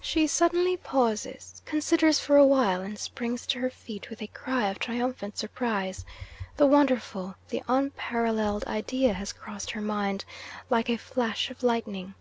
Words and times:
'She 0.00 0.26
suddenly 0.26 0.74
pauses 0.74 1.60
considers 1.66 2.18
for 2.18 2.38
a 2.38 2.46
while 2.46 2.80
and 2.80 2.98
springs 2.98 3.46
to 3.46 3.58
her 3.58 3.68
feet, 3.68 4.08
with 4.08 4.22
a 4.22 4.26
cry 4.28 4.70
of 4.70 4.78
triumphant 4.78 5.36
surprise: 5.36 6.06
the 6.56 6.64
wonderful, 6.66 7.34
the 7.50 7.62
unparalleled 7.68 8.64
idea 8.64 9.12
has 9.12 9.34
crossed 9.34 9.72
her 9.72 9.82
mind 9.82 10.24
like 10.70 10.88
a 10.88 10.96
flash 10.96 11.50
of 11.50 11.62
lightning. 11.62 12.14